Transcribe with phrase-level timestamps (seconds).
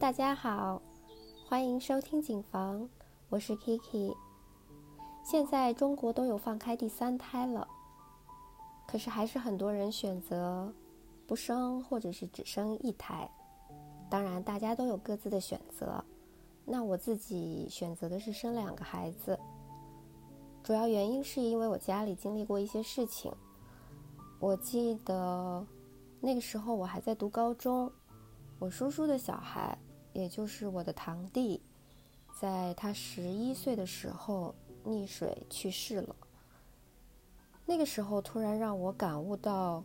[0.00, 0.80] 大家好，
[1.48, 2.88] 欢迎收听警房，
[3.28, 4.14] 我是 Kiki。
[5.24, 7.66] 现在中国都有放开第三胎了，
[8.86, 10.72] 可是还是很多人选择
[11.26, 13.28] 不生，或者是只生一胎。
[14.08, 16.04] 当然，大家都有各自的选择。
[16.64, 19.36] 那我自己选择的是生两个孩子，
[20.62, 23.32] 主要原因是因为我家里经历过一些事情。
[24.38, 25.66] 我记得
[26.20, 27.90] 那个时候我还在读高中。
[28.60, 29.78] 我叔叔的小孩，
[30.18, 31.62] 也就是我的堂弟，
[32.40, 34.52] 在他十一岁的时候
[34.84, 36.16] 溺水去世了。
[37.64, 39.84] 那个时候突然让我感悟到，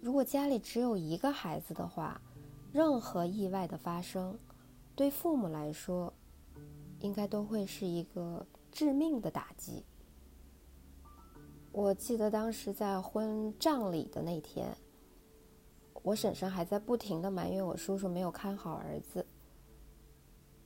[0.00, 2.18] 如果家里只有一个孩子的话，
[2.72, 4.38] 任何意外的发生，
[4.96, 6.14] 对父母来说，
[7.00, 9.84] 应该都会是一个致命的打击。
[11.70, 14.74] 我记得当时在婚葬礼的那天。
[16.02, 19.26] 我婶婶还在不停的埋怨我叔叔没有看好儿子。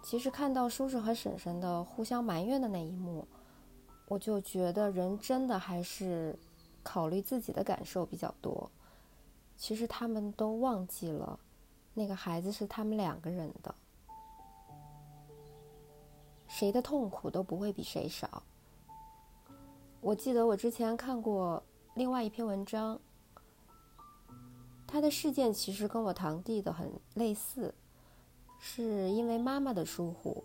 [0.08, 3.28] 其实看到叔叔和婶婶的互相埋怨的那一幕，
[4.06, 6.34] 我就觉得人真的还是
[6.82, 8.70] 考虑自己的感受比较多。
[9.58, 11.38] 其实他们都忘记了，
[11.92, 13.74] 那个孩子是他们两个人的，
[16.46, 18.42] 谁的痛苦都不会比谁少。
[20.00, 21.62] 我记得我之前看过
[21.92, 22.98] 另外一篇文章。
[24.86, 27.74] 他的事件其实跟我堂弟的很类似，
[28.58, 30.44] 是因为妈妈的疏忽，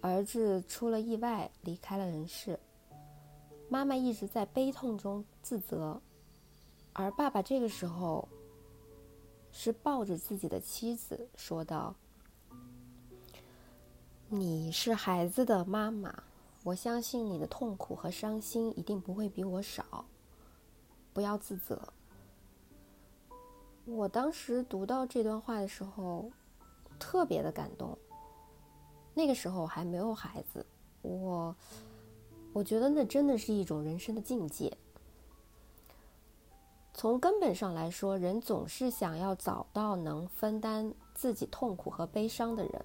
[0.00, 2.58] 儿子出了意外离开了人世。
[3.68, 6.00] 妈妈一直在悲痛中自责，
[6.92, 8.28] 而爸爸这个时候
[9.52, 11.94] 是抱着自己的妻子说道
[14.28, 16.22] ：“你是孩子的妈妈，
[16.64, 20.04] 我相信你的痛苦和伤心一定不会比我少，
[21.12, 21.80] 不要自责。”
[23.86, 26.30] 我当时读到这段话的时候，
[27.00, 27.98] 特别的感动。
[29.12, 30.64] 那个时候还没有孩子，
[31.02, 31.56] 我
[32.52, 34.72] 我觉得那真的是一种人生的境界。
[36.94, 42.84] 从根本上来说，人总是想要找到能分担自己痛苦和悲伤的人，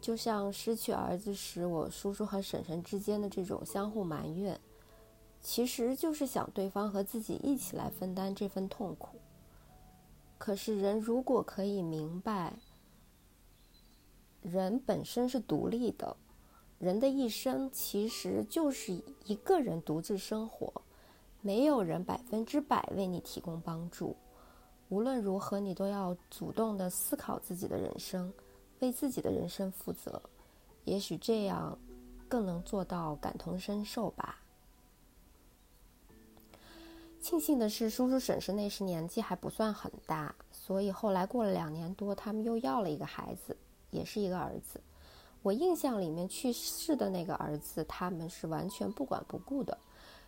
[0.00, 4.58] 就像失去儿子时，我叔叔和婶婶之间的这种相互埋怨，
[5.40, 9.18] 其实就是想对方和自己一起来分担这份痛苦。
[10.36, 12.54] 可是，人如果可以明白，
[14.50, 16.16] 人本身是独立的，
[16.78, 18.92] 人的一生其实就是
[19.24, 20.72] 一个人独自生活，
[21.40, 24.16] 没有人百分之百为你提供帮助。
[24.88, 28.32] 无论如何，你都要主动的思考自己的人生，
[28.80, 30.22] 为自己的人生负责。
[30.84, 31.78] 也许这样，
[32.26, 34.40] 更能做到感同身受吧。
[37.20, 43.54] 庆幸的是，叔叔婶婶那时年纪还不算很大，所以后来过了两年多，他们又要了一个孩子，
[43.90, 44.80] 也是一个儿子。
[45.42, 49.78] 我印象里面去世的那个儿子，他们是完全不管不顾的，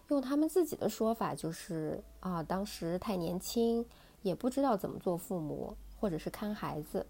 [0.08, 3.84] 用他们自己的说法就是啊，当时太年轻，
[4.22, 7.04] 也不知道怎么做父母或者是看孩子，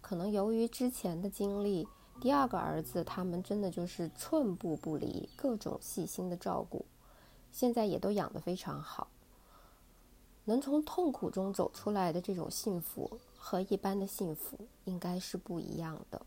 [0.00, 1.86] 可能由于之前的经历，
[2.20, 6.86] 第二个儿子他们真的就是寸步不离，各种细心的照顾，
[7.52, 9.08] 现在也都养得非常好。
[10.46, 16.26] 能从痛苦中走出来的这种幸福和一般的幸福应该是不一样的。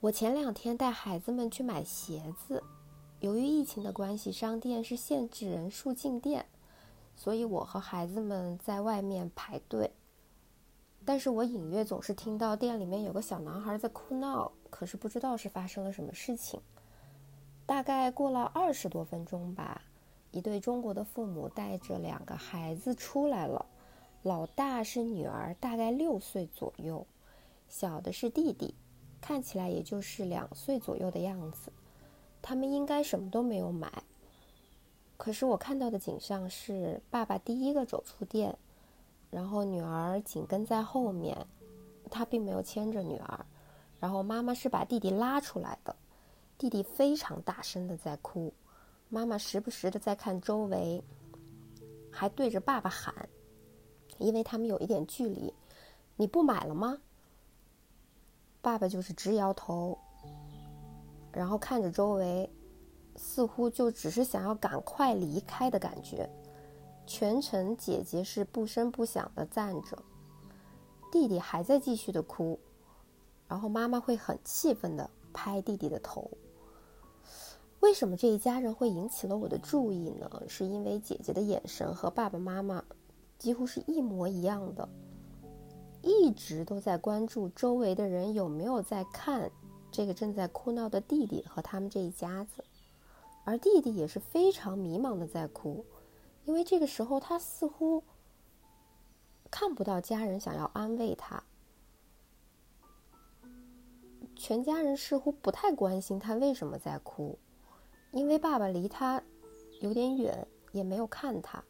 [0.00, 2.62] 我前两天带孩子们去买鞋子，
[3.20, 6.46] 由于疫情的关系，商店是限制人数进店，
[7.14, 9.92] 所以我和孩子们在外面排队。
[11.04, 16.60] 但是我隐约总是听到店里面有个小男孩在哭闹，可是不知道是发生了什么事情。
[17.66, 19.82] 大概过了二十多分钟吧。
[20.30, 23.66] 一对中国的父母带着两个孩子出来了，
[24.22, 27.06] 老大是女儿，大概六岁左右，
[27.68, 28.74] 小的是弟弟，
[29.20, 31.72] 看起来也就是两岁左右的样子。
[32.42, 34.04] 他们应该什么都没有买，
[35.16, 38.56] 可是我看到的景象是，爸爸第一个走出店，
[39.30, 41.46] 然后女儿紧跟在后面，
[42.10, 43.44] 他并没有牵着女儿，
[43.98, 45.96] 然后妈妈是把弟弟拉出来的，
[46.56, 48.52] 弟弟非常大声的在哭。
[49.12, 51.02] 妈妈时不时的在看周围，
[52.12, 53.12] 还对着爸爸喊，
[54.18, 55.52] 因为他们有一点距离。
[56.16, 56.96] 你不买了吗？
[58.62, 59.98] 爸爸就是直摇头，
[61.32, 62.48] 然后看着周围，
[63.16, 66.30] 似乎就只是想要赶快离开的感觉。
[67.04, 70.00] 全程姐姐是不声不响的站着，
[71.10, 72.56] 弟弟还在继续的哭，
[73.48, 76.30] 然后妈妈会很气愤的拍弟弟的头。
[77.80, 80.42] 为什么这一家人会引起了我的注意呢？
[80.46, 82.84] 是因为姐姐的眼神和爸爸妈妈
[83.38, 84.88] 几乎是一模一样的。
[86.02, 89.50] 一直都在关注周围的人有没有在看
[89.90, 92.64] 这个正在哭闹的弟弟和他们这一家子，
[93.44, 95.84] 而弟弟也是非常迷茫的在哭，
[96.44, 98.02] 因为这个时候他似乎
[99.50, 101.42] 看不到家人想要安慰他，
[104.34, 107.38] 全家人似乎不太关心他为什么在哭，
[108.12, 109.22] 因为爸爸离他
[109.80, 111.62] 有点远，也没有看他，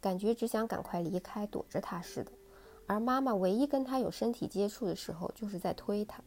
[0.00, 2.32] 感觉只想赶快离开，躲着他似的。
[2.86, 6.22] 而妈妈唯一跟他有身体接触的时候，就是在推他。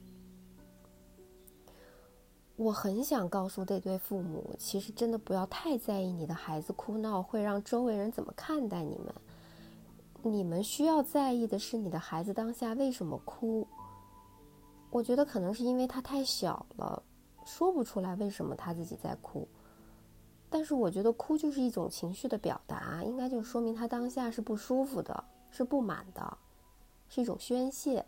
[2.55, 9.13] 我很想告诉这对父母，其实真的不要太在意你的孩子哭闹会让周围人怎么看待你们。
[10.21, 13.67] 你们需要在意的是你的孩子当下为什么哭。
[14.89, 17.03] 我觉得可能是因为他太小了，
[17.45, 19.45] 说不出来为什么他自己在哭。
[20.49, 26.37] 但是我觉得哭就是一种情绪的表达，应该就说明他当下是不舒服的，是不满的。
[27.07, 28.03] 是一种宣泄，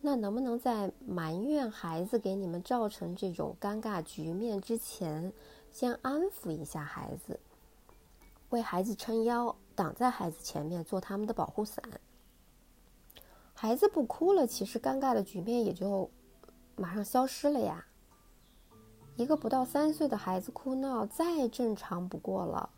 [0.00, 5.32] 那能不能在埋怨孩子给你们造成这种尴尬局面之前，
[5.72, 7.40] 先安抚一下孩子，
[8.50, 11.82] 为孩子撑腰，挡在孩子前面，做他们的保护伞。
[13.54, 16.08] 孩子不哭了，其实尴尬的局面也就
[16.76, 17.84] 马上消失了呀。
[19.18, 22.70] 一个不到三岁的孩子哭闹，再正常不过了，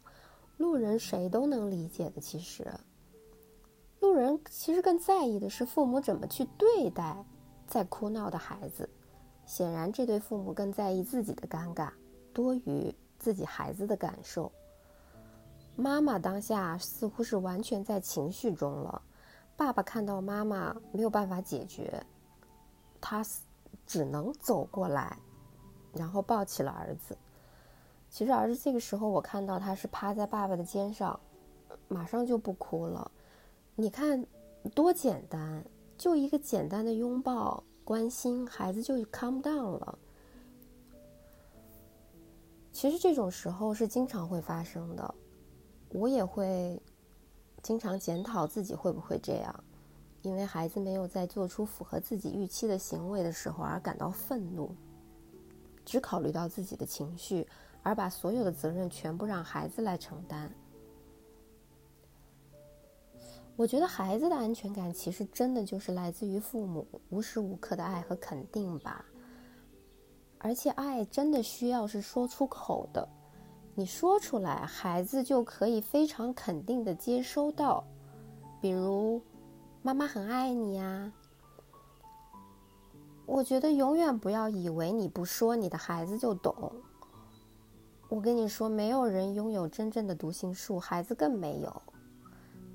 [0.57, 2.67] 路人谁都能理解的，其实。
[4.01, 7.23] 路人其实更在意的是父母怎么去对待
[7.67, 8.89] 在哭闹的孩子。
[9.45, 11.91] 显然，这对父母更在意自己的尴尬
[12.33, 14.51] 多于自己孩子的感受。
[15.77, 19.03] 妈妈当下似乎是完全在情绪中了。
[19.59, 22.03] 爸爸看到妈妈没有办法解决，
[22.99, 23.23] 他
[23.87, 25.19] 只能走过来，
[25.95, 27.17] 然后抱起了儿子。
[28.09, 31.19] 其实，儿子这个时候我看到他是趴在爸爸的肩上，
[31.89, 33.11] 马上就不哭了。
[33.77, 34.27] 你看，
[34.75, 35.65] 多简单，
[35.97, 39.99] 就一个简单的拥抱、关心，孩子就 calm down 了。
[42.73, 45.15] 其实这种时候是经常会发生的，
[45.91, 46.81] 我也会
[47.63, 49.65] 经常检讨自己会不会这样，
[50.23, 54.75] 因为孩子没有在做出符合自己预期的行为的时候而感到愤怒，
[55.91, 57.45] 只考虑到自己的情绪，
[57.83, 60.49] 而把所有的责任全部让孩子来承担。
[63.57, 69.05] 我觉得孩子的安全感其实真的就是来自于父母无时无刻的爱和肯定吧。
[70.39, 73.09] 而且爱真的需要是说出口的，
[73.75, 77.85] 你说出来，孩子就可以非常肯定的接收到。
[78.61, 79.21] 比如，
[79.83, 81.13] 妈妈很爱你呀。
[83.33, 86.73] 我觉得永远不要以为你不说，你的孩子就懂。
[88.09, 91.83] 我跟你说，没有人拥有真正的读心术，孩子更没有。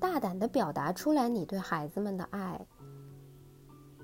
[0.00, 2.58] 大胆的表达出来你对孩子们的爱。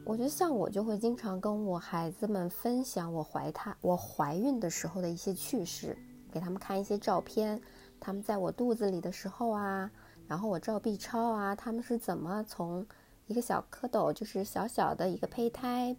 [0.04, 5.96] 我觉得像我就会经常跟我孩子们分享我怀他我怀孕的时候的一些趣事，
[6.31, 7.58] 给他们看一些照片，
[7.98, 9.90] 他们在我肚子里的时候啊，
[10.28, 12.87] 然后我照 B 超啊，他们是怎么从
[13.26, 15.96] 一个小蝌蚪，就是小小的一个胚胎，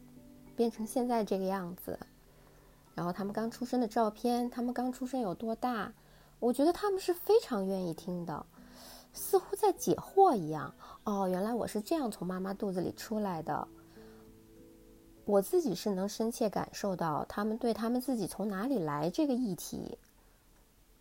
[0.55, 1.99] 变成现在这个样子，
[2.95, 5.93] 然后他们刚出生的照片，他们刚出生有多大，
[6.39, 8.45] 我觉得他们是非常愿意听的。
[9.13, 10.73] 似乎在解惑一样
[11.03, 13.67] 哦，原来我是这样从妈妈肚子里出来的。
[15.25, 19.97] 我自己是能深切感受到他们对他们自己从哪里来这个议题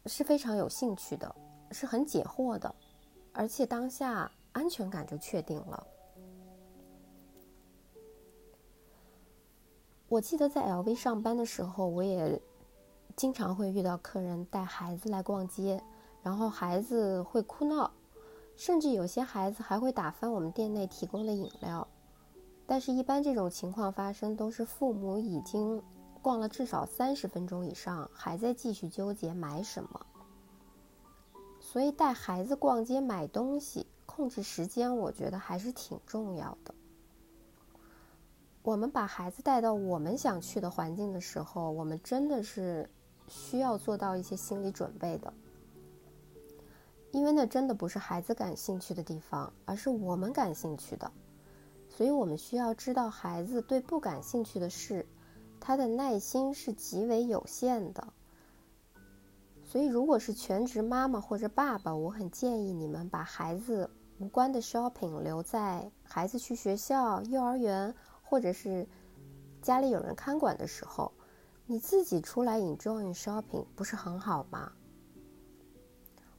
[0.07, 1.35] 是非常有兴趣的，
[1.71, 2.73] 是很解惑的，
[3.33, 5.87] 而且当下安全感就确定了。
[10.13, 12.39] 我记得在 LV 上班的时候，我也
[13.17, 15.83] 经常会遇到客人带孩子来逛街，
[16.23, 17.91] 然后孩子会哭闹。
[18.55, 21.89] 甚至有些孩子还会打翻我们店内提供的饮料，
[22.67, 25.83] 但是，一般这种情况发生都是父母已经
[26.21, 30.07] 逛了至少三十分钟以上，还在继续纠结买什么。
[31.59, 36.75] 所以，带孩子逛街买东西，控制时间，我觉得还是挺重要的。
[38.63, 42.89] 我们把孩子带到我们想去的环境的时候，我们真的是
[43.27, 45.33] 需要做到一些心理准备的。
[47.11, 51.11] 因为那真的不是孩子感兴趣的地方，而是我们感兴趣的，
[51.89, 55.05] 所以我们需要知道孩子对不感兴趣的事，
[55.61, 58.07] 他的耐心是极为有限的。
[59.65, 67.95] 所以，如果是全职妈妈或者爸爸，我很建议你们把孩子无关的 shopping 留在孩子去学校、幼儿园
[68.33, 68.87] 或者是
[69.61, 71.13] 家里有人看管的时候，
[71.67, 74.73] 你自己出来 enjoy shopping 不是很好吗？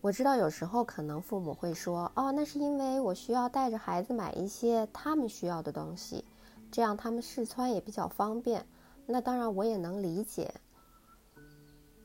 [0.01, 6.25] 我知道有时候可能父母会说：“哦，那是因为我需要带着孩子买一些他们需要的东西，
[6.71, 8.65] 这样他们试穿也比较方便。”
[9.05, 10.51] 那当然我也能理解。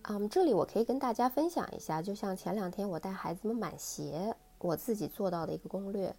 [0.02, 6.14] 嗯，这里我可以跟大家分享一下，就像前两天我带孩子们买鞋，我自己做到的一个攻略。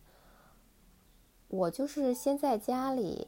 [1.49, 3.27] 我就是先在家里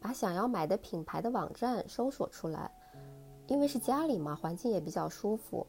[0.00, 2.70] 把想要买的品牌的网站搜索出来，
[3.46, 5.66] 因为是家里嘛，环境也比较舒服。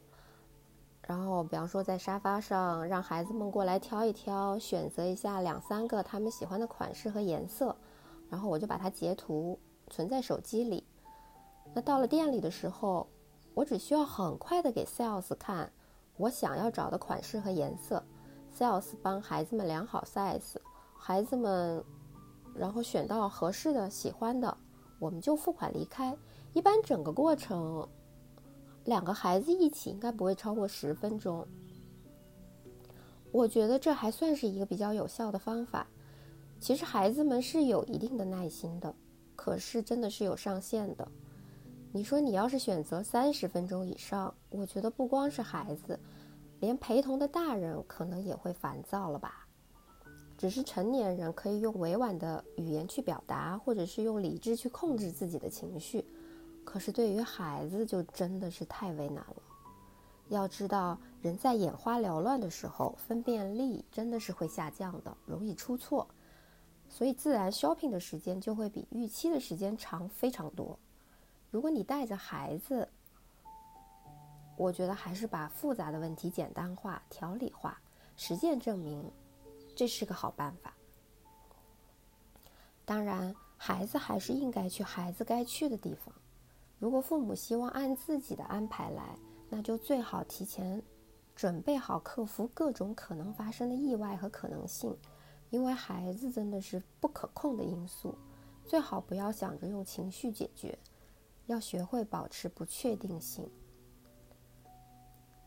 [1.06, 7.76] 然后，比方说在沙发上，让孩子们过来挑一挑，选择一下两三个他们喜欢的款式和颜色，
[8.30, 9.58] 然后我就把它截图
[9.88, 10.86] 存在手机里。
[11.74, 13.08] 那到了店里的时候，
[13.52, 15.70] 我只需要很快的给 sales 看
[16.16, 18.02] 我想要找的款式和颜色
[18.56, 20.54] ，sales 帮孩子们量好 size，
[20.96, 21.84] 孩子们
[22.54, 24.56] 然后选到合适的、喜欢的，
[24.98, 26.16] 我们就付款离开。
[26.52, 27.88] 一般整个过程。
[28.84, 31.46] 两个孩子一起应该不会超过十分钟，
[33.30, 35.86] 我觉得这还算是一个比较有效的方法。
[36.58, 38.92] 其实孩子们是有一定的耐心的，
[39.36, 41.06] 可是真的是有上限的。
[41.92, 45.96] 你说你要是选择三十分钟以上，我觉得不光是孩子，
[46.58, 49.41] 连陪同的大人可能也会烦躁了吧？
[50.42, 56.04] 只是成年人可以用委婉的语言去表达，或者是用理智去控制自己的情绪。
[56.64, 59.36] 可是对于孩子，就真的是太为难了。
[60.30, 66.08] 要知道，人在眼花缭乱的时候，分辨力真的是会下降的，容易出错。
[66.88, 70.76] 所以，自然 shopping 的时间就会比预期的时间长非常多。
[71.52, 72.88] 如果你带着孩子，
[74.56, 77.78] 我觉得还是把复杂的问题简单化、条理化。
[78.16, 79.08] 实践证明，
[79.82, 80.72] 这是个好办法。
[82.84, 86.14] 当然，孩子还是应该去孩子该去的地方。
[86.78, 89.18] 如果父母希望按自己的安排来，
[89.50, 90.80] 那就最好提前
[91.34, 94.96] 准备好克服各种可能发生的意外和可能性，
[95.50, 98.14] 因为孩子真的是不可控的因素，
[98.64, 100.78] 最好不要想着用情绪解决，
[101.46, 103.50] 要学会保持不确定性。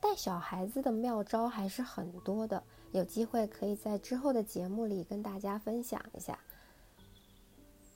[0.06, 6.38] 带小孩子的妙招还是很多的，有机会可以在之后的节目里跟大家分享一下。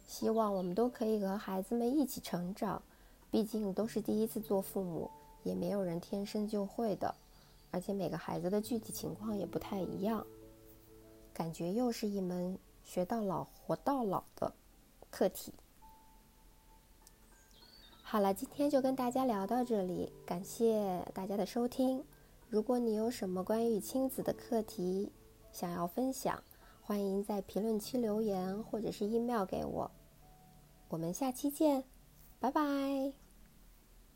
[0.08, 2.82] 希望我们都可以和孩子们一起成长。
[3.30, 5.08] 毕竟都是第一次做父母，
[5.44, 7.14] 也没有人天生就会的，
[7.70, 10.26] 而且每个孩子的具体情况也不太一样，
[11.32, 14.52] 感觉又是一门学到老活到老的
[15.12, 15.54] 课题。
[18.12, 22.04] 好了，今天就跟大家聊到这里，感谢大家的收听。
[22.50, 25.12] 如果你有什么关于亲子的课题
[25.52, 26.44] 想要分享，
[26.82, 29.92] 欢迎在评论区留言或者是 email 给我。
[30.88, 31.84] 我们下期见。
[32.40, 33.29] 拜拜。